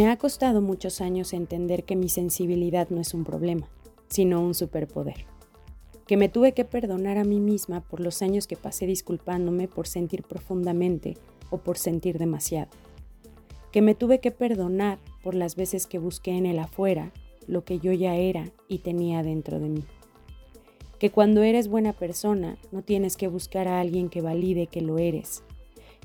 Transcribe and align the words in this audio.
Me 0.00 0.08
ha 0.08 0.16
costado 0.16 0.62
muchos 0.62 1.02
años 1.02 1.34
entender 1.34 1.84
que 1.84 1.94
mi 1.94 2.08
sensibilidad 2.08 2.88
no 2.88 3.02
es 3.02 3.12
un 3.12 3.24
problema, 3.24 3.68
sino 4.08 4.40
un 4.40 4.54
superpoder. 4.54 5.26
Que 6.06 6.16
me 6.16 6.30
tuve 6.30 6.52
que 6.52 6.64
perdonar 6.64 7.18
a 7.18 7.24
mí 7.24 7.38
misma 7.38 7.82
por 7.82 8.00
los 8.00 8.22
años 8.22 8.46
que 8.46 8.56
pasé 8.56 8.86
disculpándome 8.86 9.68
por 9.68 9.86
sentir 9.86 10.22
profundamente 10.22 11.18
o 11.50 11.58
por 11.58 11.76
sentir 11.76 12.16
demasiado. 12.16 12.70
Que 13.72 13.82
me 13.82 13.94
tuve 13.94 14.20
que 14.20 14.30
perdonar 14.30 14.98
por 15.22 15.34
las 15.34 15.54
veces 15.54 15.86
que 15.86 15.98
busqué 15.98 16.30
en 16.30 16.46
el 16.46 16.60
afuera 16.60 17.12
lo 17.46 17.66
que 17.66 17.78
yo 17.78 17.92
ya 17.92 18.16
era 18.16 18.50
y 18.68 18.78
tenía 18.78 19.22
dentro 19.22 19.60
de 19.60 19.68
mí. 19.68 19.84
Que 20.98 21.10
cuando 21.10 21.42
eres 21.42 21.68
buena 21.68 21.92
persona 21.92 22.56
no 22.72 22.80
tienes 22.80 23.18
que 23.18 23.28
buscar 23.28 23.68
a 23.68 23.80
alguien 23.80 24.08
que 24.08 24.22
valide 24.22 24.66
que 24.66 24.80
lo 24.80 24.96
eres. 24.96 25.42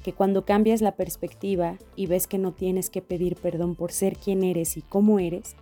Que 0.06 0.14
cuando 0.14 0.46
cambias 0.46 0.84
la 0.84 0.96
perspectiva 0.96 1.80
y 1.96 2.06
ves 2.06 2.28
que 2.28 2.38
no 2.38 2.52
tienes 2.52 2.92
que 2.92 3.02
pedir 3.02 3.38
perdón 3.38 3.74
por 3.74 3.92
ser 3.92 4.18
quien 4.18 4.44
eres 4.44 4.78
y 4.78 4.84
cómo 4.84 5.18
eres, 5.18 5.56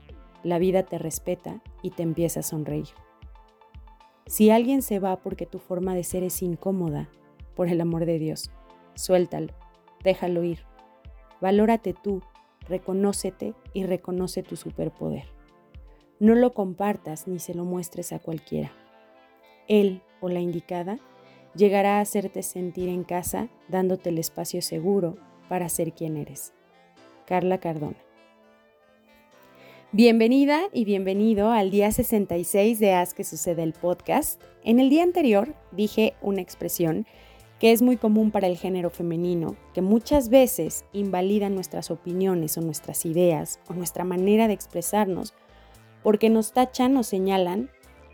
la 0.43 0.59
vida 0.59 0.83
te 0.83 0.97
respeta 0.97 1.63
y 1.81 1.91
te 1.91 2.03
empieza 2.03 2.41
a 2.41 2.43
sonreír. 2.43 2.89
Si 4.25 4.49
alguien 4.49 4.81
se 4.81 4.99
va 4.99 5.15
porque 5.15 5.45
tu 5.45 5.59
forma 5.59 5.95
de 5.95 6.03
ser 6.03 6.23
es 6.23 6.41
incómoda, 6.41 7.09
por 7.55 7.69
el 7.69 7.79
amor 7.79 8.05
de 8.05 8.19
Dios, 8.19 8.51
suéltalo, 8.95 9.53
déjalo 10.03 10.43
ir. 10.43 10.65
Valórate 11.39 11.93
tú, 11.93 12.21
reconócete 12.67 13.53
y 13.71 13.85
reconoce 13.85 14.43
tu 14.43 14.57
superpoder. 14.57 15.23
No 16.19 16.35
lo 16.35 16.53
compartas 16.53 17.29
ni 17.29 17.39
se 17.39 17.53
lo 17.53 17.63
muestres 17.63 18.11
a 18.11 18.19
cualquiera. 18.19 18.73
Él 19.69 20.01
o 20.19 20.27
la 20.27 20.41
indicada 20.41 20.99
llegará 21.55 21.97
a 21.97 22.01
hacerte 22.01 22.43
sentir 22.43 22.89
en 22.89 23.03
casa 23.03 23.49
dándote 23.67 24.09
el 24.09 24.17
espacio 24.17 24.61
seguro 24.61 25.17
para 25.49 25.69
ser 25.69 25.93
quien 25.93 26.17
eres. 26.17 26.53
Carla 27.25 27.59
Cardona. 27.59 27.97
Bienvenida 29.91 30.63
y 30.73 30.85
bienvenido 30.85 31.51
al 31.51 31.69
día 31.69 31.91
66 31.91 32.79
de 32.79 32.93
Haz 32.93 33.13
que 33.13 33.23
sucede 33.23 33.61
el 33.61 33.73
podcast. 33.73 34.41
En 34.63 34.79
el 34.79 34.89
día 34.89 35.03
anterior 35.03 35.53
dije 35.71 36.15
una 36.21 36.41
expresión 36.41 37.05
que 37.59 37.71
es 37.71 37.81
muy 37.81 37.97
común 37.97 38.31
para 38.31 38.47
el 38.47 38.57
género 38.57 38.89
femenino, 38.89 39.55
que 39.73 39.81
muchas 39.81 40.29
veces 40.29 40.83
invalida 40.91 41.49
nuestras 41.49 41.91
opiniones 41.91 42.57
o 42.57 42.61
nuestras 42.61 43.05
ideas 43.05 43.59
o 43.69 43.73
nuestra 43.73 44.03
manera 44.03 44.47
de 44.47 44.53
expresarnos 44.53 45.33
porque 46.01 46.29
nos 46.29 46.51
tachan 46.51 46.97
o 46.97 47.03
señalan 47.03 47.69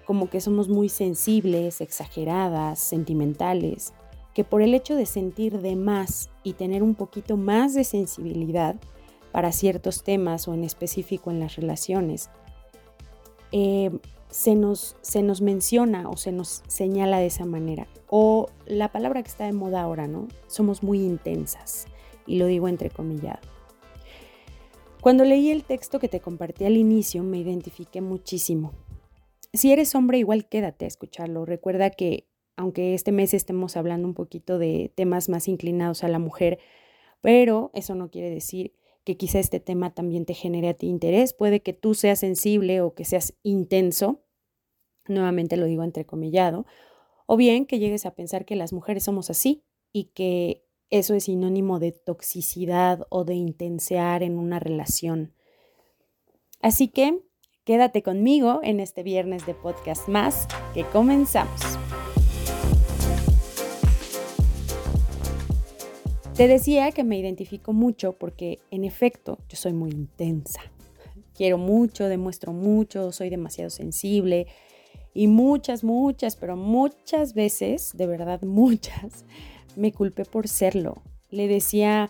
como 0.10 0.28
que 0.28 0.42
somos 0.42 0.70
muy 0.70 0.90
sensibles, 0.90 1.82
exageradas, 1.82 2.80
sentimentales, 2.80 3.94
que 4.34 4.44
por 4.44 4.64
el 4.64 4.74
hecho 4.74 4.96
de 4.96 5.06
sentir 5.06 5.62
de 5.62 5.76
más 5.76 6.32
y 6.44 6.54
tener 6.54 6.82
un 6.82 6.96
poquito 6.96 7.38
más 7.38 7.76
de 7.76 7.84
sensibilidad 7.84 8.76
para 9.32 9.52
ciertos 9.52 10.04
temas 10.04 10.48
o 10.48 10.56
en 10.56 10.64
específico 10.64 11.30
en 11.30 11.40
las 11.40 11.58
relaciones, 11.58 12.32
eh, 13.52 13.92
se, 14.32 14.56
nos, 14.56 14.96
se 15.02 15.22
nos 15.22 15.42
menciona 15.42 16.10
o 16.10 16.18
se 16.18 16.32
nos 16.32 16.64
señala 16.66 17.20
de 17.20 17.28
esa 17.28 17.46
manera. 17.46 17.88
O 18.08 18.50
la 18.66 18.92
palabra 18.92 19.22
que 19.22 19.30
está 19.30 19.46
de 19.46 19.54
moda 19.54 19.84
ahora, 19.84 20.08
¿no? 20.08 20.28
Somos 20.48 20.82
muy 20.82 21.02
intensas, 21.02 21.86
y 22.26 22.40
lo 22.40 22.48
digo 22.48 22.68
entrecomillado. 22.68 23.42
Cuando 25.02 25.24
leí 25.24 25.52
el 25.52 25.66
texto 25.66 26.00
que 26.00 26.10
te 26.10 26.20
compartí 26.20 26.66
al 26.66 26.78
inicio, 26.78 27.22
me 27.22 27.38
identifiqué 27.38 28.02
muchísimo. 28.02 28.74
Si 29.54 29.72
eres 29.72 29.96
hombre, 29.96 30.20
igual 30.20 30.48
quédate 30.48 30.86
a 30.86 30.88
escucharlo. 30.88 31.46
Recuerda 31.46 31.90
que 31.90 32.28
aunque 32.56 32.94
este 32.94 33.14
mes 33.14 33.34
estemos 33.34 33.78
hablando 33.78 34.08
un 34.08 34.14
poquito 34.14 34.60
de 34.60 34.92
temas 34.94 35.30
más 35.30 35.48
inclinados 35.48 36.04
a 36.04 36.10
la 36.10 36.20
mujer, 36.20 36.60
pero 37.22 37.72
eso 37.74 37.96
no 37.96 38.12
quiere 38.12 38.30
decir 38.30 38.74
que 39.06 39.16
quizá 39.16 39.40
este 39.40 39.62
tema 39.62 39.94
también 39.94 40.26
te 40.26 40.34
genere 40.34 40.70
a 40.70 40.74
ti 40.74 40.88
interés. 40.88 41.34
Puede 41.34 41.62
que 41.62 41.74
tú 41.74 41.94
seas 41.94 42.20
sensible 42.20 42.82
o 42.82 42.94
que 42.94 43.06
seas 43.06 43.34
intenso, 43.44 44.26
nuevamente 45.08 45.56
lo 45.56 45.66
digo 45.66 45.84
entrecomillado, 45.84 46.66
o 47.26 47.38
bien 47.38 47.66
que 47.66 47.80
llegues 47.80 48.06
a 48.06 48.14
pensar 48.14 48.46
que 48.46 48.58
las 48.58 48.74
mujeres 48.74 49.04
somos 49.04 49.30
así 49.30 49.64
y 49.94 50.12
que 50.14 50.66
eso 50.90 51.14
es 51.14 51.24
sinónimo 51.24 51.80
de 51.80 51.92
toxicidad 51.92 53.08
o 53.10 53.24
de 53.24 53.36
intensear 53.36 54.22
en 54.22 54.38
una 54.38 54.60
relación. 54.60 55.34
Así 56.62 56.90
que 56.90 57.22
quédate 57.70 58.02
conmigo 58.02 58.62
en 58.64 58.80
este 58.80 59.04
viernes 59.04 59.46
de 59.46 59.54
podcast 59.54 60.08
más 60.08 60.48
que 60.74 60.86
comenzamos. 60.86 61.62
Te 66.34 66.48
decía 66.48 66.92
que 66.92 67.04
me 67.04 67.20
identifico 67.20 67.72
mucho 67.72 68.14
porque 68.14 68.58
en 68.72 68.86
efecto 68.86 69.38
yo 69.48 69.56
soy 69.56 69.74
muy 69.74 69.92
intensa. 69.92 70.62
Quiero 71.36 71.60
mucho, 71.60 72.06
demuestro 72.06 72.54
mucho, 72.54 73.12
soy 73.12 73.30
demasiado 73.30 73.70
sensible 73.70 74.48
y 75.14 75.28
muchas, 75.28 75.84
muchas, 75.84 76.38
pero 76.38 76.58
muchas 76.58 77.36
veces, 77.36 77.92
de 77.94 78.08
verdad 78.08 78.42
muchas, 78.42 79.26
me 79.76 79.92
culpé 79.92 80.26
por 80.26 80.48
serlo. 80.48 81.04
Le 81.30 81.48
decía 81.48 82.10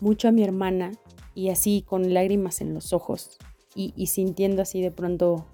mucho 0.00 0.28
a 0.28 0.32
mi 0.32 0.42
hermana 0.42 0.92
y 1.34 1.50
así 1.50 1.82
con 1.86 2.14
lágrimas 2.14 2.62
en 2.62 2.72
los 2.72 2.94
ojos 2.94 3.38
y, 3.74 4.06
sintiendo 4.06 4.62
así 4.62 4.80
de 4.80 4.90
pronto 4.90 5.46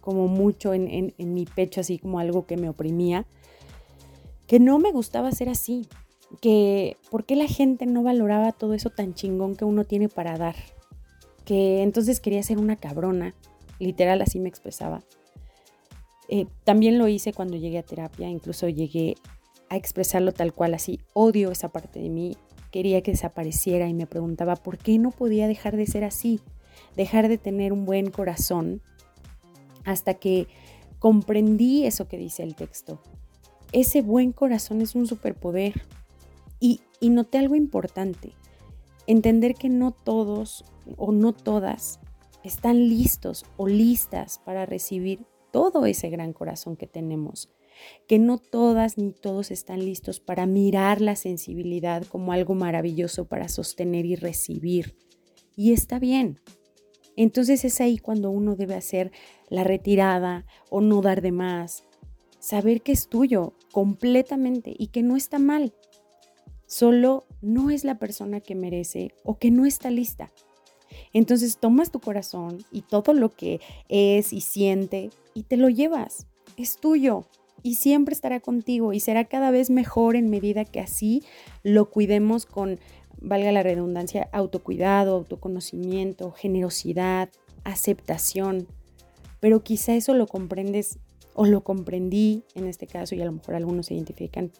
como 0.00 0.28
mucho 0.28 0.72
en, 0.72 1.14
mi 1.18 1.44
pecho, 1.46 1.80
así 1.80 1.98
como 1.98 2.20
algo 2.20 2.46
que 2.46 2.56
me 2.56 2.68
oprimía, 2.68 3.26
que 4.46 4.60
no 4.60 4.78
me 4.78 4.92
gustaba 4.92 5.32
ser 5.32 5.48
así, 5.48 5.88
que 6.40 6.96
por 7.10 7.24
qué 7.24 7.36
la 7.36 7.46
gente 7.46 7.86
no 7.86 8.02
valoraba 8.02 8.52
todo 8.52 8.74
eso 8.74 8.90
tan 8.90 9.14
chingón 9.14 9.56
que 9.56 9.64
uno 9.64 9.84
tiene 9.84 10.08
para 10.08 10.36
dar, 10.36 10.54
que 11.44 11.82
entonces 11.82 12.20
quería 12.20 12.42
ser 12.42 12.58
una 12.58 12.76
cabrona, 12.76 13.34
literal 13.78 14.22
así 14.22 14.38
me 14.38 14.48
expresaba. 14.48 15.02
Eh, 16.28 16.46
también 16.64 16.98
lo 16.98 17.08
hice 17.08 17.32
cuando 17.32 17.56
llegué 17.56 17.78
a 17.78 17.82
terapia, 17.84 18.28
incluso 18.28 18.68
llegué 18.68 19.16
a 19.68 19.76
expresarlo 19.76 20.32
tal 20.32 20.52
cual, 20.54 20.74
así, 20.74 21.00
odio 21.12 21.50
esa 21.50 21.68
parte 21.68 22.00
de 22.00 22.08
mí, 22.08 22.36
quería 22.70 23.00
que 23.02 23.12
desapareciera 23.12 23.88
y 23.88 23.94
me 23.94 24.06
preguntaba 24.06 24.56
por 24.56 24.78
qué 24.78 24.98
no 24.98 25.10
podía 25.10 25.48
dejar 25.48 25.76
de 25.76 25.86
ser 25.86 26.04
así, 26.04 26.40
dejar 26.96 27.28
de 27.28 27.38
tener 27.38 27.72
un 27.72 27.84
buen 27.84 28.10
corazón, 28.10 28.82
hasta 29.84 30.14
que 30.14 30.48
comprendí 30.98 31.86
eso 31.86 32.08
que 32.08 32.18
dice 32.18 32.42
el 32.42 32.54
texto. 32.54 33.00
Ese 33.72 34.02
buen 34.02 34.32
corazón 34.32 34.80
es 34.80 34.94
un 34.94 35.06
superpoder. 35.06 35.82
Y, 36.58 36.80
y 37.00 37.10
noté 37.10 37.36
algo 37.36 37.54
importante, 37.54 38.32
entender 39.06 39.54
que 39.54 39.68
no 39.68 39.92
todos 39.92 40.64
o 40.96 41.12
no 41.12 41.34
todas 41.34 42.00
están 42.44 42.88
listos 42.88 43.44
o 43.58 43.68
listas 43.68 44.40
para 44.42 44.64
recibir 44.64 45.26
todo 45.50 45.84
ese 45.84 46.08
gran 46.08 46.32
corazón 46.32 46.76
que 46.76 46.86
tenemos 46.86 47.50
que 48.06 48.18
no 48.18 48.38
todas 48.38 48.98
ni 48.98 49.12
todos 49.12 49.50
están 49.50 49.84
listos 49.84 50.20
para 50.20 50.46
mirar 50.46 51.00
la 51.00 51.16
sensibilidad 51.16 52.04
como 52.04 52.32
algo 52.32 52.54
maravilloso 52.54 53.26
para 53.26 53.48
sostener 53.48 54.06
y 54.06 54.16
recibir. 54.16 54.96
Y 55.56 55.72
está 55.72 55.98
bien. 55.98 56.40
Entonces 57.16 57.64
es 57.64 57.80
ahí 57.80 57.98
cuando 57.98 58.30
uno 58.30 58.56
debe 58.56 58.74
hacer 58.74 59.10
la 59.48 59.64
retirada 59.64 60.44
o 60.70 60.80
no 60.80 61.00
dar 61.00 61.22
de 61.22 61.32
más. 61.32 61.84
Saber 62.38 62.82
que 62.82 62.92
es 62.92 63.08
tuyo 63.08 63.54
completamente 63.72 64.74
y 64.78 64.88
que 64.88 65.02
no 65.02 65.16
está 65.16 65.38
mal. 65.38 65.72
Solo 66.66 67.24
no 67.40 67.70
es 67.70 67.84
la 67.84 67.98
persona 67.98 68.40
que 68.40 68.54
merece 68.54 69.12
o 69.24 69.38
que 69.38 69.50
no 69.50 69.66
está 69.66 69.90
lista. 69.90 70.32
Entonces 71.12 71.58
tomas 71.58 71.90
tu 71.90 72.00
corazón 72.00 72.58
y 72.70 72.82
todo 72.82 73.14
lo 73.14 73.30
que 73.30 73.60
es 73.88 74.32
y 74.32 74.40
siente 74.40 75.10
y 75.34 75.44
te 75.44 75.56
lo 75.56 75.68
llevas. 75.68 76.26
Es 76.56 76.76
tuyo 76.76 77.24
y 77.62 77.76
siempre 77.76 78.14
estará 78.14 78.40
contigo 78.40 78.92
y 78.92 79.00
será 79.00 79.24
cada 79.24 79.50
vez 79.50 79.70
mejor 79.70 80.16
en 80.16 80.30
medida 80.30 80.64
que 80.64 80.80
así 80.80 81.22
lo 81.62 81.90
cuidemos 81.90 82.46
con, 82.46 82.78
valga 83.20 83.52
la 83.52 83.62
redundancia, 83.62 84.28
autocuidado, 84.32 85.14
autoconocimiento, 85.14 86.32
generosidad, 86.32 87.28
aceptación. 87.64 88.66
Pero 89.40 89.62
quizá 89.62 89.94
eso 89.94 90.14
lo 90.14 90.26
comprendes 90.26 90.98
o 91.34 91.46
lo 91.46 91.62
comprendí 91.62 92.44
en 92.54 92.66
este 92.66 92.86
caso 92.86 93.14
y 93.14 93.22
a 93.22 93.26
lo 93.26 93.32
mejor 93.32 93.54
algunos 93.54 93.86
se 93.86 93.94
identifican 93.94 94.50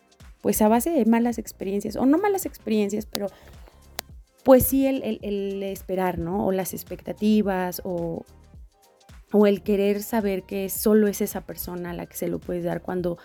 pues 0.42 0.60
a 0.62 0.68
base 0.68 0.90
de 0.90 1.04
malas 1.06 1.38
experiencias 1.38 1.96
o 1.96 2.06
no 2.06 2.18
malas 2.18 2.46
experiencias, 2.46 3.06
pero 3.06 3.26
pues 4.44 4.64
sí 4.64 4.86
el, 4.86 5.02
el 5.22 5.62
esperar, 5.64 6.18
¿no? 6.18 6.46
O 6.46 6.52
las 6.52 6.72
expectativas 6.72 7.82
o, 7.84 8.24
o 9.32 9.46
el 9.46 9.62
querer 9.62 10.02
saber 10.02 10.44
que 10.44 10.68
solo 10.68 11.08
es 11.08 11.20
esa 11.20 11.40
persona 11.40 11.90
a 11.90 11.94
la 11.94 12.06
que 12.06 12.16
se 12.16 12.28
lo 12.28 12.38
puedes 12.38 12.64
dar 12.64 12.82
cuando 12.82 13.18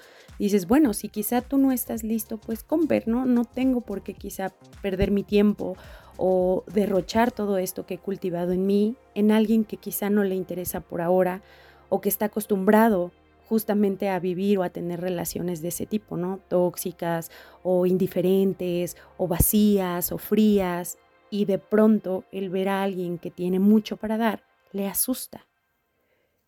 dices, 0.46 0.68
bueno, 0.68 0.94
si 0.94 1.10
quizá 1.10 1.42
tú 1.42 1.58
no 1.58 1.72
estás 1.72 2.04
listo, 2.04 2.38
pues 2.38 2.66
ver, 2.88 3.08
¿no? 3.08 3.26
No 3.26 3.46
tengo 3.46 3.82
por 3.82 4.02
qué 4.02 4.14
quizá 4.14 4.52
perder 4.82 5.12
mi 5.12 5.24
tiempo 5.24 5.78
o 6.18 6.64
derrochar 6.74 7.32
todo 7.32 7.58
esto 7.58 7.86
que 7.86 7.96
he 7.96 7.98
cultivado 8.00 8.52
en 8.52 8.66
mí 8.66 8.96
en 9.16 9.32
alguien 9.32 9.66
que 9.66 9.78
quizá 9.78 10.10
no 10.10 10.24
le 10.24 10.36
interesa 10.36 10.80
por 10.82 11.02
ahora 11.02 11.42
o 11.90 12.02
que 12.02 12.10
está 12.10 12.26
acostumbrado 12.26 13.12
justamente 13.48 14.08
a 14.08 14.20
vivir 14.20 14.60
o 14.60 14.64
a 14.64 14.70
tener 14.70 15.02
relaciones 15.02 15.62
de 15.62 15.68
ese 15.70 15.86
tipo, 15.86 16.16
¿no? 16.18 16.40
Tóxicas 16.48 17.32
o 17.64 17.86
indiferentes 17.86 18.96
o 19.18 19.28
vacías 19.28 20.12
o 20.12 20.18
frías. 20.18 20.98
y 21.34 21.46
de 21.46 21.60
pronto 21.60 22.26
el 22.34 22.50
ver 22.50 22.68
a 22.68 22.84
alguien 22.84 23.18
que 23.18 23.32
tiene 23.32 23.58
mucho 23.58 23.96
para 23.96 24.18
dar 24.18 24.44
le 24.74 24.88
asusta. 24.88 25.48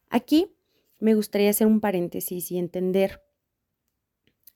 Aquí 0.10 0.52
me 1.00 1.16
gustaría 1.16 1.50
hacer 1.50 1.68
un 1.68 1.80
paréntesis 1.80 2.52
y 2.52 2.58
entender 2.58 3.23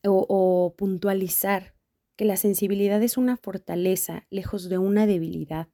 o, 0.07 0.75
puntualizar 0.77 1.73
que 2.15 2.25
la 2.25 2.37
sensibilidad 2.37 3.01
es 3.03 3.17
una 3.17 3.37
fortaleza 3.37 4.25
lejos 4.29 4.69
de 4.69 4.77
una 4.77 5.05
debilidad, 5.05 5.67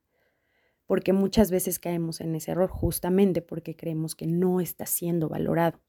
porque 0.85 1.13
muchas 1.13 1.51
veces 1.51 1.79
caemos 1.79 2.19
en 2.21 2.35
ese 2.35 2.51
error 2.51 2.69
justamente 2.69 3.41
porque 3.41 3.75
creemos 3.75 4.15
que 4.15 4.27
no 4.27 4.59
está 4.59 4.85
siendo 4.85 5.29
valorado. 5.29 5.79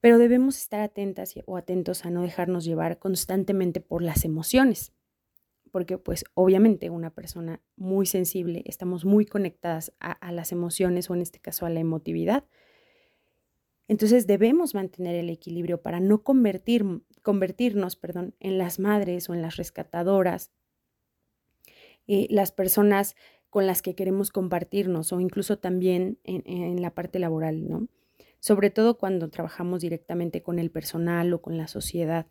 Pero 0.00 0.18
debemos 0.18 0.56
estar 0.58 0.80
atentas 0.80 1.34
o 1.46 1.56
atentos 1.56 2.04
a 2.04 2.10
no 2.10 2.22
dejarnos 2.22 2.64
llevar 2.64 2.98
constantemente 2.98 3.80
por 3.80 4.02
las 4.02 4.24
emociones, 4.24 4.92
porque 5.70 5.98
pues 5.98 6.24
obviamente 6.34 6.90
una 6.90 7.10
persona 7.10 7.60
muy 7.76 8.06
sensible, 8.06 8.62
estamos 8.66 9.04
muy 9.04 9.26
conectadas 9.26 9.92
a, 10.00 10.32
las 10.32 10.52
emociones 10.52 11.10
o 11.10 11.14
en 11.14 11.22
este 11.22 11.40
caso 11.40 11.66
a 11.66 11.70
la 11.70 11.80
emotividad. 11.80 12.44
Entonces 13.88 14.26
debemos 14.26 14.74
mantener 14.74 15.16
el 15.16 15.30
equilibrio 15.30 15.80
para 15.82 15.98
no 15.98 16.22
convertir, 16.22 16.84
convertirnos 17.22 17.96
perdón, 17.96 18.34
en 18.38 18.58
las 18.58 18.78
madres 18.78 19.28
o 19.28 19.34
en 19.34 19.42
las 19.42 19.56
rescatadoras, 19.56 20.52
eh, 22.06 22.26
las 22.30 22.52
personas 22.52 23.16
con 23.50 23.66
las 23.66 23.82
que 23.82 23.94
queremos 23.94 24.30
compartirnos 24.30 25.12
o 25.12 25.20
incluso 25.20 25.58
también 25.58 26.18
en, 26.24 26.42
en 26.46 26.80
la 26.82 26.94
parte 26.94 27.18
laboral, 27.18 27.68
¿no? 27.68 27.88
sobre 28.40 28.70
todo 28.70 28.98
cuando 28.98 29.30
trabajamos 29.30 29.80
directamente 29.80 30.42
con 30.42 30.58
el 30.58 30.70
personal 30.70 31.32
o 31.32 31.42
con 31.42 31.56
la 31.56 31.68
sociedad. 31.68 32.26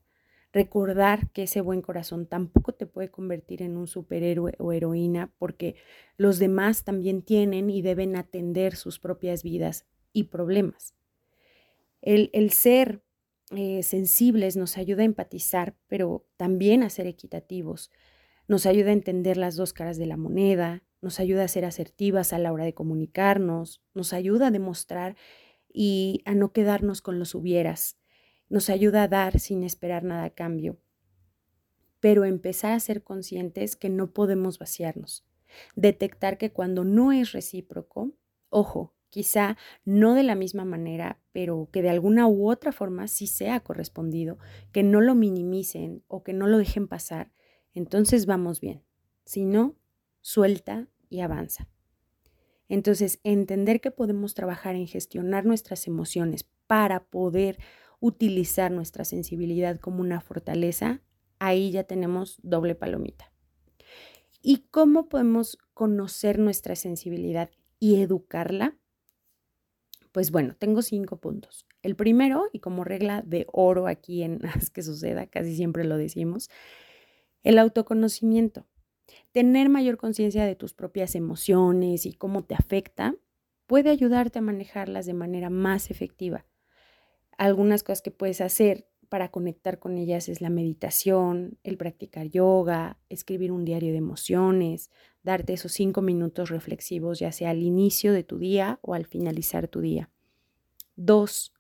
Recordar 0.53 1.29
que 1.31 1.43
ese 1.43 1.61
buen 1.61 1.81
corazón 1.81 2.25
tampoco 2.25 2.73
te 2.73 2.85
puede 2.85 3.11
convertir 3.11 3.61
en 3.61 3.75
un 3.75 3.87
superhéroe 3.87 4.55
o 4.59 4.71
heroína 4.71 5.33
porque 5.37 5.75
los 6.15 6.39
demás 6.39 6.85
también 6.85 7.21
tienen 7.21 7.69
y 7.69 7.81
deben 7.81 8.15
atender 8.15 8.75
sus 8.75 8.99
propias 8.99 9.43
vidas 9.43 9.85
y 10.13 10.23
problemas. 10.25 10.96
El, 12.01 12.51
ser 12.51 13.03
eh, 13.51 13.83
sensibles 13.83 14.55
nos 14.55 14.77
ayuda 14.77 15.01
a 15.01 15.05
empatizar, 15.05 15.75
pero 15.87 16.27
también 16.37 16.83
a 16.83 16.89
ser 16.89 17.07
equitativos. 17.07 17.91
Nos 18.47 18.65
ayuda 18.65 18.89
a 18.89 18.93
entender 18.93 19.37
las 19.37 19.55
dos 19.55 19.73
caras 19.73 19.97
de 19.97 20.05
la 20.05 20.17
moneda, 20.17 20.83
nos 21.01 21.19
ayuda 21.19 21.43
a 21.43 21.47
ser 21.47 21.65
asertivas 21.65 22.33
a 22.33 22.39
la 22.39 22.51
hora 22.51 22.65
de 22.65 22.73
comunicarnos, 22.73 23.81
nos 23.93 24.13
ayuda 24.13 24.47
a 24.47 24.51
demostrar 24.51 25.15
y 25.71 26.21
a 26.25 26.33
no 26.33 26.53
quedarnos 26.53 27.01
con 27.01 27.19
los 27.19 27.35
hubieras. 27.35 27.97
Nos 28.49 28.69
ayuda 28.69 29.03
a 29.03 29.07
dar 29.07 29.39
sin 29.39 29.63
esperar 29.63 30.03
nada 30.03 30.23
a 30.23 30.29
cambio, 30.29 30.79
pero 31.99 32.25
empezar 32.25 32.73
a 32.73 32.79
ser 32.79 33.03
conscientes 33.03 33.75
que 33.75 33.89
no 33.89 34.13
podemos 34.13 34.59
vaciarnos. 34.59 35.25
Detectar 35.75 36.37
que 36.37 36.51
cuando 36.51 36.83
no 36.83 37.11
es 37.11 37.31
recíproco, 37.31 38.13
ojo, 38.49 38.96
quizá 39.09 39.57
no 39.85 40.13
de 40.13 40.23
la 40.23 40.35
misma 40.35 40.65
manera, 40.65 41.19
pero 41.31 41.69
que 41.71 41.81
de 41.81 41.89
alguna 41.89 42.27
u 42.27 42.49
otra 42.49 42.71
forma 42.71 43.07
sí 43.07 43.27
sea 43.27 43.59
correspondido, 43.61 44.37
que 44.71 44.83
no 44.83 45.01
lo 45.01 45.15
minimicen 45.15 46.03
o 46.07 46.23
que 46.23 46.33
no 46.33 46.47
lo 46.47 46.57
dejen 46.57 46.87
pasar, 46.87 47.31
entonces 47.73 48.25
vamos 48.25 48.59
bien. 48.61 48.83
Si 49.25 49.45
no, 49.45 49.75
suelta 50.21 50.87
y 51.09 51.21
avanza. 51.21 51.69
Entonces, 52.69 53.19
entender 53.23 53.79
que 53.81 53.91
podemos 53.91 54.33
trabajar 54.33 54.75
en 54.75 54.87
gestionar 54.87 55.45
nuestras 55.45 55.87
emociones 55.87 56.49
para 56.67 57.05
poder 57.05 57.59
utilizar 57.99 58.71
nuestra 58.71 59.05
sensibilidad 59.05 59.79
como 59.79 60.01
una 60.01 60.21
fortaleza, 60.21 61.01
ahí 61.39 61.71
ya 61.71 61.83
tenemos 61.83 62.39
doble 62.43 62.75
palomita. 62.75 63.31
¿Y 64.41 64.67
cómo 64.69 65.09
podemos 65.09 65.57
conocer 65.73 66.39
nuestra 66.39 66.75
sensibilidad 66.75 67.49
y 67.79 68.01
educarla? 68.01 68.76
Pues 70.17 70.31
bueno, 70.31 70.55
tengo 70.57 70.81
cinco 70.81 71.17
puntos. 71.17 71.67
El 71.83 71.95
primero, 71.95 72.45
y 72.51 72.57
como 72.57 72.83
regla 72.83 73.21
de 73.21 73.45
oro 73.53 73.85
aquí 73.85 74.23
en 74.23 74.43
Haz 74.47 74.71
que 74.71 74.81
suceda, 74.81 75.27
casi 75.27 75.55
siempre 75.55 75.83
lo 75.83 75.95
decimos, 75.95 76.49
el 77.43 77.59
autoconocimiento. 77.59 78.65
Tener 79.31 79.69
mayor 79.69 79.97
conciencia 79.97 80.43
de 80.47 80.55
tus 80.55 80.73
propias 80.73 81.13
emociones 81.13 82.07
y 82.07 82.13
cómo 82.13 82.43
te 82.43 82.55
afecta 82.55 83.13
puede 83.67 83.91
ayudarte 83.91 84.39
a 84.39 84.41
manejarlas 84.41 85.05
de 85.05 85.13
manera 85.13 85.51
más 85.51 85.91
efectiva. 85.91 86.47
Algunas 87.37 87.83
cosas 87.83 88.01
que 88.01 88.09
puedes 88.09 88.41
hacer 88.41 88.87
para 89.09 89.29
conectar 89.29 89.77
con 89.77 89.99
ellas 89.99 90.29
es 90.29 90.41
la 90.41 90.49
meditación, 90.49 91.59
el 91.63 91.77
practicar 91.77 92.27
yoga, 92.27 92.97
escribir 93.09 93.51
un 93.51 93.65
diario 93.65 93.91
de 93.91 93.99
emociones, 93.99 94.89
darte 95.27 95.51
esos 95.51 95.73
cinco 95.73 96.01
minutos 96.01 96.49
reflexivos, 96.49 97.19
ya 97.19 97.33
sea 97.33 97.49
al 97.49 97.61
inicio 97.61 98.13
de 98.13 98.23
tu 98.23 98.39
día 98.39 98.79
o 98.81 98.93
al 98.93 99.05
finalizar 99.05 99.67
tu 99.67 99.81
día. 99.81 100.09
Dos, 100.95 101.53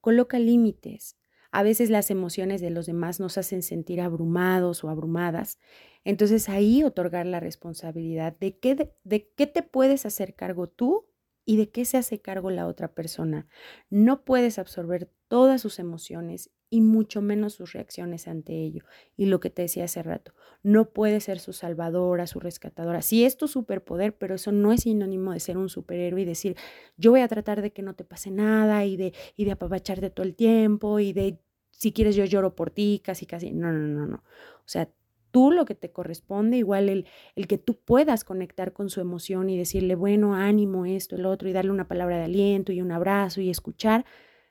coloca 0.00 0.38
límites. 0.38 1.18
A 1.52 1.62
veces 1.62 1.90
las 1.90 2.10
emociones 2.10 2.62
de 2.62 2.70
los 2.70 2.86
demás 2.86 3.20
nos 3.20 3.36
hacen 3.36 3.62
sentir 3.62 4.00
abrumados 4.00 4.84
o 4.84 4.88
abrumadas. 4.88 5.58
Entonces 6.02 6.48
ahí 6.48 6.82
otorgar 6.82 7.26
la 7.26 7.40
responsabilidad 7.40 8.34
de 8.38 8.56
qué, 8.58 8.94
de, 9.04 9.28
qué 9.36 9.46
te 9.46 9.62
puedes 9.62 10.06
hacer 10.06 10.34
cargo 10.34 10.68
tú 10.68 11.06
y 11.44 11.58
de 11.58 11.70
qué 11.70 11.84
se 11.84 11.98
hace 11.98 12.22
cargo 12.22 12.50
la 12.50 12.66
otra 12.66 12.94
persona. 12.94 13.46
No 13.90 14.24
puedes 14.24 14.58
absorber 14.58 15.12
todas 15.28 15.60
sus 15.60 15.78
emociones 15.78 16.50
y 16.70 16.80
mucho 16.80 17.20
menos 17.20 17.54
sus 17.54 17.72
reacciones 17.72 18.28
ante 18.28 18.54
ello. 18.54 18.84
Y 19.16 19.26
lo 19.26 19.40
que 19.40 19.50
te 19.50 19.62
decía 19.62 19.84
hace 19.84 20.02
rato, 20.02 20.32
no 20.62 20.90
puedes 20.90 21.24
ser 21.24 21.40
su 21.40 21.52
salvadora, 21.52 22.28
su 22.28 22.38
rescatadora. 22.38 23.02
Sí 23.02 23.24
es 23.24 23.36
tu 23.36 23.48
superpoder, 23.48 24.16
pero 24.16 24.36
eso 24.36 24.52
no 24.52 24.72
es 24.72 24.82
sinónimo 24.82 25.32
de 25.32 25.40
ser 25.40 25.58
un 25.58 25.68
superhéroe 25.68 26.22
y 26.22 26.24
decir, 26.24 26.56
yo 26.96 27.10
voy 27.10 27.20
a 27.20 27.28
tratar 27.28 27.60
de 27.60 27.72
que 27.72 27.82
no 27.82 27.94
te 27.94 28.04
pase 28.04 28.30
nada 28.30 28.84
y 28.84 28.96
de, 28.96 29.12
y 29.36 29.44
de 29.44 29.52
apapacharte 29.52 30.10
todo 30.10 30.24
el 30.24 30.36
tiempo 30.36 31.00
y 31.00 31.12
de, 31.12 31.38
si 31.72 31.92
quieres, 31.92 32.14
yo 32.14 32.24
lloro 32.24 32.54
por 32.54 32.70
ti, 32.70 33.02
casi, 33.04 33.26
casi. 33.26 33.50
No, 33.50 33.72
no, 33.72 33.88
no, 33.88 34.06
no. 34.06 34.16
O 34.16 34.68
sea, 34.68 34.88
tú 35.32 35.50
lo 35.50 35.64
que 35.64 35.74
te 35.74 35.90
corresponde, 35.90 36.56
igual 36.56 36.88
el, 36.88 37.06
el, 37.34 37.46
que 37.46 37.58
tú 37.58 37.76
puedas 37.76 38.24
conectar 38.24 38.72
con 38.72 38.90
su 38.90 39.00
emoción 39.00 39.50
y 39.50 39.58
decirle, 39.58 39.94
bueno, 39.96 40.34
ánimo, 40.34 40.86
esto, 40.86 41.16
el 41.16 41.26
otro, 41.26 41.48
y 41.48 41.52
darle 41.52 41.72
una 41.72 41.88
palabra 41.88 42.18
de 42.18 42.24
aliento 42.24 42.72
y 42.72 42.80
un 42.80 42.92
abrazo 42.92 43.40
y 43.40 43.50
escuchar, 43.50 44.04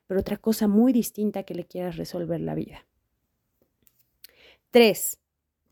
pero 0.10 0.22
otra 0.22 0.38
cosa 0.38 0.68
muy 0.68 0.92
distinta 0.92 1.44
que 1.44 1.54
le 1.54 1.68
quieras 1.68 1.96
resolver 1.96 2.42
la 2.42 2.56
vida. 2.56 2.88
Tres, 4.72 5.20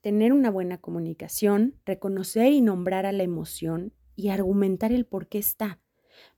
tener 0.02 0.32
una 0.32 0.52
buena 0.52 0.78
comunicación, 0.78 1.74
reconocer 1.88 2.52
y 2.52 2.62
nombrar 2.62 3.08
a 3.08 3.12
la 3.12 3.24
emoción 3.24 3.94
y 4.16 4.30
argumentar 4.30 4.92
el 4.92 5.08
por 5.08 5.28
qué 5.28 5.40
está, 5.40 5.80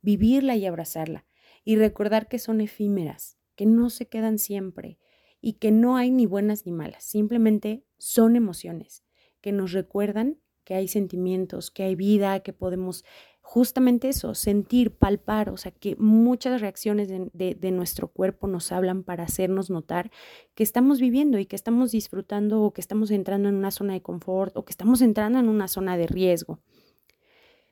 vivirla 0.02 0.56
y 0.56 0.66
abrazarla, 0.66 1.26
y 1.66 1.76
recordar 1.76 2.30
que 2.30 2.40
son 2.40 2.62
efímeras, 2.62 3.38
que 3.58 3.66
no 3.66 3.90
se 3.90 4.08
quedan 4.08 4.40
siempre, 4.40 4.98
y 5.42 5.56
que 5.56 5.72
no 5.72 5.98
hay 5.98 6.10
ni 6.10 6.26
buenas 6.26 6.66
ni 6.66 6.72
malas, 6.72 7.04
simplemente 7.04 7.84
son 7.98 8.38
emociones 8.38 9.04
que 9.42 9.52
nos 9.52 9.74
recuerdan 9.74 10.40
que 10.64 10.76
hay 10.76 10.88
sentimientos, 10.88 11.70
que 11.70 11.84
hay 11.84 11.96
vida, 11.96 12.40
que 12.40 12.54
podemos 12.54 13.04
justamente 13.50 14.10
eso, 14.10 14.36
sentir, 14.36 14.92
palpar, 14.92 15.50
o 15.50 15.58
sea, 15.58 15.72
que 15.72 15.96
muchas 15.96 16.62
reacciones 16.62 17.08
de, 17.08 17.72
nuestro 17.72 18.08
cuerpo 18.08 18.46
nos 18.46 18.72
hablan 18.72 19.02
para 19.02 19.24
hacernos 19.24 19.72
notar 19.72 20.12
que 20.54 20.62
estamos 20.62 21.00
viviendo 21.00 21.40
y 21.40 21.48
que 21.48 21.56
estamos 21.56 21.90
disfrutando 21.90 22.62
o 22.62 22.74
que 22.74 22.82
estamos 22.82 23.10
entrando 23.10 23.50
en 23.50 23.56
una 23.56 23.72
zona 23.72 23.94
de 23.94 24.04
confort 24.04 24.56
o 24.56 24.66
que 24.66 24.70
estamos 24.70 25.02
entrando 25.02 25.40
en 25.40 25.50
una 25.50 25.68
zona 25.68 25.98
de 25.98 26.06
riesgo. 26.06 26.60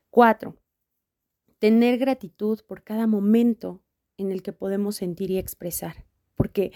Cuatro, 0.09 0.55
tener 1.59 1.99
gratitud 1.99 2.59
por 2.67 2.81
cada 2.81 3.05
momento 3.05 3.83
en 4.17 4.31
el 4.31 4.41
que 4.41 4.53
podemos 4.53 4.95
sentir 4.95 5.29
y 5.29 5.37
expresar, 5.37 6.07
porque 6.33 6.71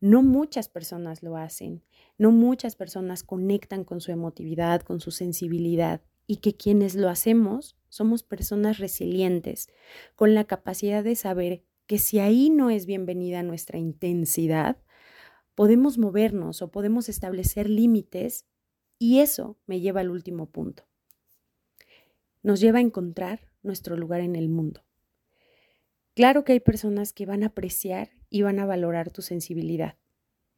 no 0.00 0.22
muchas 0.22 0.70
personas 0.70 1.22
lo 1.22 1.36
hacen, 1.36 1.84
no 2.16 2.30
muchas 2.30 2.76
personas 2.76 3.24
conectan 3.24 3.84
con 3.84 4.00
su 4.00 4.10
emotividad, 4.10 4.80
con 4.80 5.00
su 5.00 5.10
sensibilidad 5.10 6.00
y 6.26 6.36
que 6.36 6.56
quienes 6.56 6.94
lo 6.94 7.10
hacemos 7.10 7.76
somos 7.92 8.22
personas 8.22 8.78
resilientes, 8.78 9.68
con 10.14 10.34
la 10.34 10.44
capacidad 10.44 11.04
de 11.04 11.14
saber 11.14 11.62
que 11.86 11.98
si 11.98 12.20
ahí 12.20 12.48
no 12.48 12.70
es 12.70 12.86
bienvenida 12.86 13.42
nuestra 13.42 13.78
intensidad, 13.78 14.78
podemos 15.54 15.98
movernos 15.98 16.62
o 16.62 16.70
podemos 16.70 17.10
establecer 17.10 17.68
límites 17.68 18.46
y 18.98 19.18
eso 19.18 19.58
me 19.66 19.80
lleva 19.80 20.00
al 20.00 20.08
último 20.08 20.46
punto. 20.46 20.84
Nos 22.42 22.60
lleva 22.60 22.78
a 22.78 22.82
encontrar 22.82 23.50
nuestro 23.62 23.94
lugar 23.98 24.22
en 24.22 24.36
el 24.36 24.48
mundo. 24.48 24.86
Claro 26.14 26.44
que 26.44 26.52
hay 26.52 26.60
personas 26.60 27.12
que 27.12 27.26
van 27.26 27.42
a 27.42 27.48
apreciar 27.48 28.08
y 28.30 28.40
van 28.40 28.58
a 28.58 28.64
valorar 28.64 29.10
tu 29.10 29.20
sensibilidad, 29.20 29.98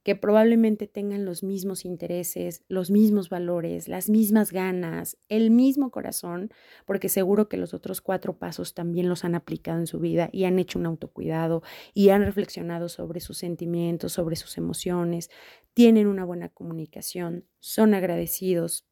que 0.05 0.17
probablemente 0.17 0.87
tengan 0.87 1.25
los 1.25 1.43
mismos 1.43 1.85
intereses, 1.87 2.63
los 2.69 2.91
mismos 2.91 3.31
valores, 3.31 3.89
las 3.89 4.11
mismas 4.11 4.53
ganas, 4.53 5.17
el 5.29 5.51
mismo 5.51 5.91
corazón, 5.91 6.51
porque 6.87 7.09
seguro 7.09 7.49
que 7.49 7.57
los 7.57 7.75
otros 7.75 8.01
cuatro 8.03 8.39
pasos 8.39 8.75
también 8.75 9.09
los 9.09 9.25
han 9.25 9.35
aplicado 9.35 9.79
en 9.81 9.87
su 9.87 10.01
vida 10.01 10.29
y 10.33 10.45
han 10.45 10.59
hecho 10.59 10.79
un 10.79 10.87
autocuidado 10.87 11.63
y 11.95 12.11
han 12.11 12.23
reflexionado 12.25 12.89
sobre 12.91 13.21
sus 13.21 13.39
sentimientos, 13.39 14.13
sobre 14.13 14.37
sus 14.37 14.59
emociones, 14.59 15.31
tienen 15.75 16.07
una 16.07 16.25
buena 16.25 16.51
comunicación, 16.51 17.47
son 17.61 17.95
agradecidos, 17.95 18.87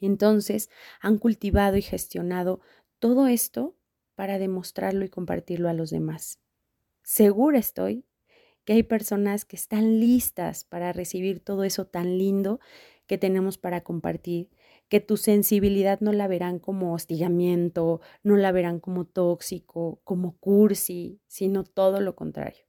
Entonces 0.00 0.70
han 1.00 1.18
cultivado 1.18 1.76
y 1.76 1.82
gestionado 1.82 2.60
todo 2.98 3.26
esto 3.26 3.76
para 4.14 4.38
demostrarlo 4.38 5.04
y 5.04 5.08
compartirlo 5.08 5.68
a 5.68 5.74
los 5.74 5.90
demás. 5.90 6.40
Segura 7.02 7.58
estoy 7.58 8.06
que 8.66 8.74
hay 8.74 8.82
personas 8.82 9.46
que 9.46 9.56
están 9.56 10.00
listas 10.00 10.64
para 10.64 10.92
recibir 10.92 11.40
todo 11.40 11.64
eso 11.64 11.86
tan 11.86 12.18
lindo 12.18 12.60
que 13.06 13.16
tenemos 13.16 13.58
para 13.58 13.82
compartir, 13.82 14.50
que 14.88 15.00
tu 15.00 15.16
sensibilidad 15.16 16.00
no 16.00 16.12
la 16.12 16.26
verán 16.26 16.58
como 16.58 16.92
hostigamiento, 16.92 18.00
no 18.24 18.36
la 18.36 18.52
verán 18.52 18.80
como 18.80 19.04
tóxico, 19.06 20.00
como 20.04 20.36
cursi, 20.38 21.20
sino 21.28 21.62
todo 21.62 22.00
lo 22.00 22.16
contrario. 22.16 22.65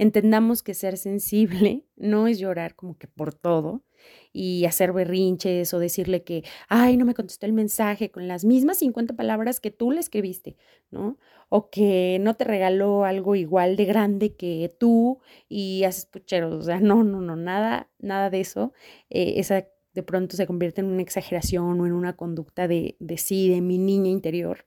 Entendamos 0.00 0.62
que 0.62 0.72
ser 0.72 0.96
sensible 0.96 1.84
no 1.96 2.26
es 2.26 2.38
llorar 2.38 2.74
como 2.74 2.96
que 2.96 3.06
por 3.06 3.34
todo 3.34 3.84
y 4.32 4.64
hacer 4.64 4.94
berrinches 4.94 5.74
o 5.74 5.78
decirle 5.78 6.24
que, 6.24 6.42
ay, 6.70 6.96
no 6.96 7.04
me 7.04 7.12
contestó 7.12 7.44
el 7.44 7.52
mensaje 7.52 8.10
con 8.10 8.26
las 8.26 8.46
mismas 8.46 8.78
50 8.78 9.14
palabras 9.14 9.60
que 9.60 9.70
tú 9.70 9.90
le 9.90 10.00
escribiste, 10.00 10.56
¿no? 10.90 11.18
O 11.50 11.68
que 11.68 12.16
no 12.22 12.32
te 12.32 12.44
regaló 12.44 13.04
algo 13.04 13.34
igual 13.34 13.76
de 13.76 13.84
grande 13.84 14.34
que 14.36 14.74
tú 14.78 15.20
y 15.50 15.84
haces 15.84 16.06
pucheros. 16.06 16.54
O 16.54 16.62
sea, 16.62 16.80
no, 16.80 17.04
no, 17.04 17.20
no, 17.20 17.36
nada, 17.36 17.90
nada 17.98 18.30
de 18.30 18.40
eso. 18.40 18.72
Eh, 19.10 19.34
esa 19.36 19.68
de 19.92 20.02
pronto 20.02 20.34
se 20.34 20.46
convierte 20.46 20.80
en 20.80 20.86
una 20.86 21.02
exageración 21.02 21.78
o 21.78 21.86
en 21.86 21.92
una 21.92 22.16
conducta 22.16 22.68
de, 22.68 22.96
de 23.00 23.18
sí, 23.18 23.50
de 23.50 23.60
mi 23.60 23.76
niña 23.76 24.10
interior, 24.10 24.64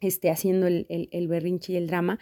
este, 0.00 0.30
haciendo 0.30 0.66
el, 0.66 0.84
el, 0.90 1.08
el 1.12 1.28
berrinche 1.28 1.72
y 1.72 1.76
el 1.76 1.86
drama. 1.86 2.18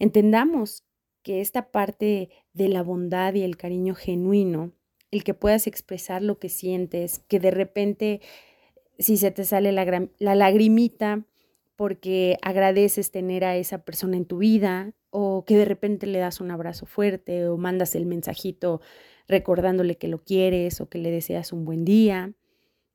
Entendamos 0.00 0.85
que 1.26 1.40
esta 1.40 1.72
parte 1.72 2.30
de 2.52 2.68
la 2.68 2.84
bondad 2.84 3.34
y 3.34 3.42
el 3.42 3.56
cariño 3.56 3.96
genuino, 3.96 4.70
el 5.10 5.24
que 5.24 5.34
puedas 5.34 5.66
expresar 5.66 6.22
lo 6.22 6.38
que 6.38 6.48
sientes, 6.48 7.18
que 7.26 7.40
de 7.40 7.50
repente 7.50 8.20
si 9.00 9.16
se 9.16 9.32
te 9.32 9.44
sale 9.44 9.72
la, 9.72 10.08
la 10.20 10.34
lagrimita 10.36 11.24
porque 11.74 12.38
agradeces 12.42 13.10
tener 13.10 13.44
a 13.44 13.56
esa 13.56 13.78
persona 13.78 14.16
en 14.16 14.24
tu 14.24 14.38
vida 14.38 14.92
o 15.10 15.44
que 15.44 15.56
de 15.56 15.64
repente 15.64 16.06
le 16.06 16.20
das 16.20 16.40
un 16.40 16.52
abrazo 16.52 16.86
fuerte 16.86 17.48
o 17.48 17.56
mandas 17.56 17.96
el 17.96 18.06
mensajito 18.06 18.80
recordándole 19.26 19.98
que 19.98 20.06
lo 20.06 20.22
quieres 20.22 20.80
o 20.80 20.88
que 20.88 20.98
le 20.98 21.10
deseas 21.10 21.52
un 21.52 21.64
buen 21.64 21.84
día, 21.84 22.34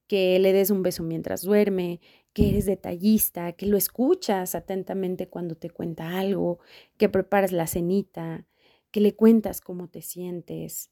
que 0.08 0.40
le 0.40 0.54
des 0.54 0.70
un 0.70 0.84
beso 0.84 1.04
mientras 1.04 1.42
duerme, 1.42 2.00
que 2.34 2.50
eres 2.50 2.66
detallista, 2.66 3.52
que 3.54 3.66
lo 3.66 3.78
escuchas 3.78 4.56
atentamente 4.56 5.28
cuando 5.30 5.56
te 5.56 5.70
cuenta 5.70 6.20
algo, 6.20 6.60
que 6.98 7.10
preparas 7.10 7.52
la 7.52 7.68
cenita, 7.68 8.48
que 8.92 9.02
le 9.02 9.16
cuentas 9.16 9.62
cómo 9.62 9.90
te 9.90 10.02
sientes. 10.02 10.92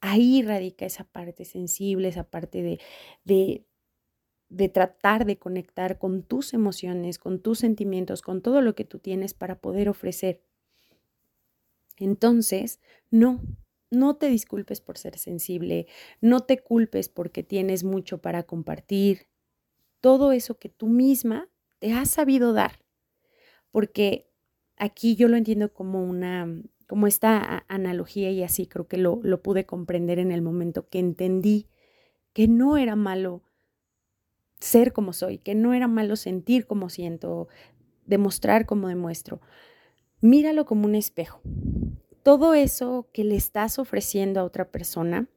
Ahí 0.00 0.42
radica 0.42 0.86
esa 0.86 1.04
parte 1.04 1.44
sensible, 1.44 2.08
esa 2.08 2.24
parte 2.30 2.62
de, 2.62 2.80
de, 3.24 3.66
de 4.50 4.68
tratar 4.68 5.26
de 5.26 5.38
conectar 5.38 5.98
con 5.98 6.22
tus 6.24 6.54
emociones, 6.54 7.18
con 7.18 7.40
tus 7.40 7.60
sentimientos, 7.60 8.22
con 8.22 8.42
todo 8.42 8.62
lo 8.62 8.74
que 8.74 8.84
tú 8.84 8.98
tienes 8.98 9.34
para 9.34 9.60
poder 9.60 9.88
ofrecer. 9.88 10.42
Entonces, 11.98 12.80
no, 13.10 13.40
no 13.90 14.16
te 14.16 14.28
disculpes 14.28 14.80
por 14.80 14.98
ser 14.98 15.18
sensible, 15.18 15.86
no 16.20 16.40
te 16.40 16.58
culpes 16.62 17.08
porque 17.08 17.42
tienes 17.42 17.84
mucho 17.84 18.20
para 18.22 18.44
compartir, 18.44 19.28
todo 20.00 20.32
eso 20.32 20.58
que 20.58 20.68
tú 20.68 20.88
misma 20.88 21.48
te 21.78 21.92
has 21.92 22.10
sabido 22.10 22.52
dar. 22.52 22.80
Porque 23.70 24.30
aquí 24.76 25.16
yo 25.16 25.28
lo 25.28 25.36
entiendo 25.36 25.72
como 25.72 26.04
una, 26.04 26.48
como 26.86 27.06
esta 27.06 27.64
analogía 27.68 28.30
y 28.30 28.42
así 28.42 28.66
creo 28.66 28.88
que 28.88 28.96
lo, 28.96 29.20
lo 29.22 29.42
pude 29.42 29.66
comprender 29.66 30.18
en 30.18 30.32
el 30.32 30.42
momento 30.42 30.88
que 30.88 30.98
entendí 30.98 31.68
que 32.32 32.48
no 32.48 32.76
era 32.76 32.96
malo 32.96 33.42
ser 34.58 34.92
como 34.92 35.12
soy, 35.12 35.38
que 35.38 35.54
no 35.54 35.74
era 35.74 35.88
malo 35.88 36.16
sentir 36.16 36.66
como 36.66 36.90
siento, 36.90 37.48
demostrar 38.06 38.66
como 38.66 38.88
demuestro. 38.88 39.40
Míralo 40.20 40.66
como 40.66 40.86
un 40.86 40.94
espejo. 40.94 41.40
Todo 42.22 42.54
eso 42.54 43.08
que 43.12 43.24
le 43.24 43.36
estás 43.36 43.78
ofreciendo 43.78 44.40
a 44.40 44.44
otra 44.44 44.70
persona, 44.70 45.28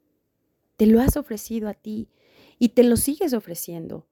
te 0.76 0.88
lo 0.88 1.00
has 1.00 1.16
ofrecido 1.16 1.70
a 1.70 1.74
ti 1.74 2.10
y 2.60 2.70
te 2.70 2.84
lo 2.84 2.98
sigues 2.98 3.34
ofreciendo 3.34 4.08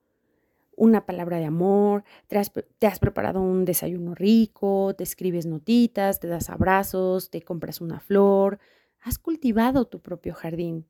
una 0.75 1.06
palabra 1.06 1.38
de 1.38 1.46
amor, 1.46 2.04
te 2.28 2.38
has, 2.38 3.00
preparado 3.00 3.42
un 3.42 3.66
desayuno 3.66 4.16
rico, 4.16 4.96
te 4.98 5.04
escribes 5.04 5.46
notitas, 5.46 6.20
te 6.20 6.28
das 6.28 6.50
abrazos, 6.50 7.30
te 7.30 7.42
compras 7.42 7.82
una 7.82 8.00
flor, 8.00 8.60
has 9.00 9.20
cultivado 9.20 9.86
tu 9.86 10.01
propio 10.01 10.34
jardín 10.34 10.88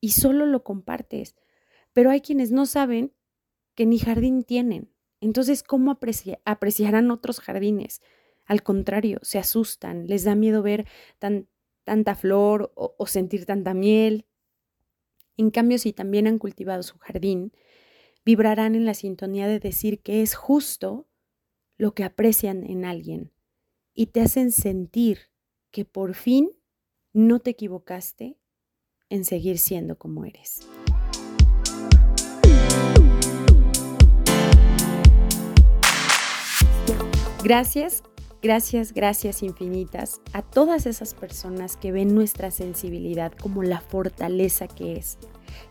y 0.00 0.10
solo 0.10 0.46
lo 0.46 0.62
compartes. 0.64 1.36
Pero 1.92 2.10
hay 2.10 2.20
quienes 2.20 2.52
no 2.52 2.66
saben 2.66 3.12
que 3.74 3.86
ni 3.86 3.98
jardín 3.98 4.44
tienen. 4.44 4.90
Entonces, 5.20 5.62
¿cómo 5.62 5.98
apreciarán 6.44 7.10
otros 7.10 7.40
jardines? 7.40 8.02
Al 8.44 8.62
contrario, 8.62 9.18
se 9.22 9.38
asustan, 9.38 10.06
les 10.06 10.24
da 10.24 10.34
miedo 10.34 10.62
ver 10.62 10.86
tan, 11.18 11.48
tanta 11.82 12.14
flor 12.14 12.72
o 12.74 13.06
sentir 13.06 13.46
tanta 13.46 13.74
miel. 13.74 14.26
En 15.36 15.50
cambio, 15.50 15.78
si 15.78 15.92
también 15.92 16.26
han 16.26 16.38
cultivado 16.38 16.82
su 16.82 16.98
jardín, 16.98 17.52
vibrarán 18.24 18.74
en 18.74 18.84
la 18.84 18.94
sintonía 18.94 19.46
de 19.46 19.60
decir 19.60 20.00
que 20.00 20.22
es 20.22 20.34
justo 20.34 21.06
lo 21.76 21.94
que 21.94 22.04
aprecian 22.04 22.64
en 22.64 22.84
alguien 22.84 23.32
y 23.92 24.06
te 24.06 24.20
hacen 24.20 24.50
sentir 24.52 25.30
que 25.70 25.84
por 25.84 26.14
fin 26.14 26.50
no 27.12 27.40
te 27.40 27.50
equivocaste 27.50 28.38
en 29.08 29.24
seguir 29.24 29.58
siendo 29.58 29.98
como 29.98 30.24
eres. 30.24 30.66
Gracias, 37.44 38.02
gracias, 38.40 38.94
gracias 38.94 39.42
infinitas 39.42 40.22
a 40.32 40.40
todas 40.40 40.86
esas 40.86 41.12
personas 41.12 41.76
que 41.76 41.92
ven 41.92 42.14
nuestra 42.14 42.50
sensibilidad 42.50 43.32
como 43.32 43.62
la 43.62 43.80
fortaleza 43.80 44.66
que 44.66 44.96
es 44.96 45.18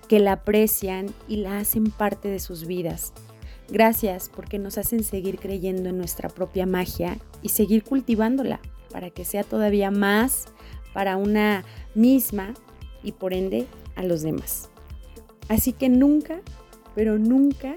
que 0.08 0.20
la 0.20 0.34
aprecian 0.34 1.08
y 1.28 1.38
la 1.38 1.60
hacen 1.60 1.92
parte 1.92 2.28
de 2.28 2.40
sus 2.40 2.68
vidas. 2.68 3.14
Gracias 3.70 4.30
porque 4.34 4.60
nos 4.60 4.78
hacen 4.78 5.04
seguir 5.04 5.40
creyendo 5.40 5.90
en 5.90 5.98
nuestra 5.98 6.30
propia 6.30 6.66
magia 6.66 7.18
y 7.42 7.50
seguir 7.50 7.84
cultivándola 7.84 8.60
para 8.92 9.10
que 9.10 9.26
sea 9.26 9.44
todavía 9.44 9.90
más 9.90 10.46
para 10.94 11.18
una 11.18 11.64
misma 11.96 12.54
y 13.04 13.14
por 13.14 13.34
ende 13.34 13.66
a 13.96 14.04
los 14.04 14.22
demás. 14.22 14.70
Así 15.50 15.74
que 15.74 15.90
nunca, 15.90 16.42
pero 16.96 17.18
nunca 17.18 17.76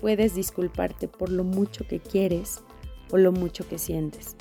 puedes 0.00 0.34
disculparte 0.34 1.08
por 1.08 1.30
lo 1.30 1.44
mucho 1.44 1.86
que 1.86 2.00
quieres 2.00 2.62
o 3.10 3.18
lo 3.18 3.32
mucho 3.32 3.68
que 3.68 3.78
sientes. 3.78 4.36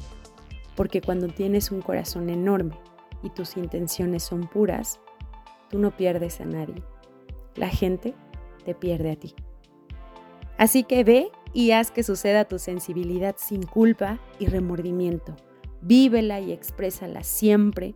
Porque 0.76 1.02
cuando 1.02 1.28
tienes 1.28 1.72
un 1.72 1.82
corazón 1.82 2.30
enorme 2.30 2.76
y 3.24 3.30
tus 3.30 3.58
intenciones 3.58 4.24
son 4.24 4.48
puras, 4.48 5.00
tú 5.70 5.80
no 5.80 5.96
pierdes 5.96 6.42
a 6.42 6.46
nadie 6.46 6.84
la 7.60 7.70
gente 7.70 8.16
te 8.66 8.74
pierde 8.74 9.12
a 9.12 9.16
ti. 9.16 9.36
Así 10.58 10.84
que 10.84 11.04
ve 11.04 11.32
y 11.54 11.72
haz 11.72 11.92
que 11.92 12.04
suceda 12.04 12.46
tu 12.46 12.60
sensibilidad 12.60 13.36
sin 13.38 13.64
culpa 13.64 14.20
y 14.40 14.48
remordimiento. 14.48 15.36
Vívela 15.82 16.40
y 16.40 16.52
exprésala 16.52 17.24
siempre. 17.24 17.96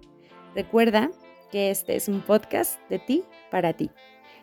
Recuerda 0.55 1.11
que 1.51 1.71
este 1.71 1.95
es 1.95 2.07
un 2.07 2.21
podcast 2.21 2.79
de 2.89 2.99
ti 2.99 3.23
para 3.51 3.73
ti. 3.73 3.91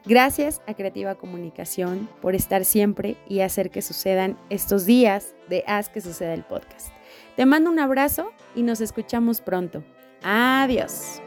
Gracias 0.04 0.62
a 0.66 0.74
Creativa 0.74 1.14
Comunicación 1.14 2.08
por 2.22 2.34
estar 2.34 2.64
siempre 2.64 3.16
y 3.28 3.40
hacer 3.40 3.70
que 3.70 3.82
sucedan 3.82 4.38
estos 4.48 4.86
días 4.86 5.34
de 5.48 5.62
Haz 5.66 5.88
que 5.88 6.00
suceda 6.00 6.34
el 6.34 6.44
podcast. 6.44 6.88
Te 7.36 7.46
mando 7.46 7.70
un 7.70 7.78
abrazo 7.78 8.30
y 8.54 8.62
nos 8.62 8.80
escuchamos 8.80 9.40
pronto. 9.40 9.82
Adiós. 10.22 11.20